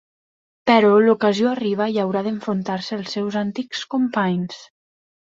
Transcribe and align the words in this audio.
Però 0.71 0.89
l'ocasió 1.07 1.51
arriba 1.51 1.87
i 1.97 2.01
haurà 2.05 2.25
d'enfrontar-se 2.31 3.01
als 3.01 3.17
seus 3.19 3.41
antics 3.47 3.89
companys. 3.97 4.69